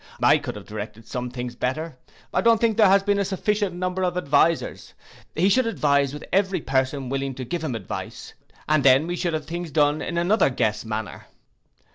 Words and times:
I 0.23 0.39
could 0.39 0.55
have 0.55 0.65
directed 0.65 1.05
some 1.05 1.29
things 1.29 1.55
better. 1.55 1.99
I 2.33 2.41
don't 2.41 2.59
think 2.59 2.75
there 2.75 2.89
has 2.89 3.03
been 3.03 3.19
a 3.19 3.23
sufficient 3.23 3.75
number 3.75 4.01
of 4.03 4.17
advisers: 4.17 4.95
he 5.35 5.47
should 5.47 5.67
advise 5.67 6.11
with 6.11 6.25
every 6.33 6.59
person 6.59 7.09
willing 7.09 7.35
to 7.35 7.45
give 7.45 7.63
him 7.63 7.75
advice, 7.75 8.33
and 8.67 8.83
then 8.83 9.05
we 9.05 9.15
should 9.15 9.33
have 9.35 9.45
things 9.45 9.69
done 9.69 10.01
in 10.01 10.15
anotherguess 10.17 10.85
manner. 10.85 11.27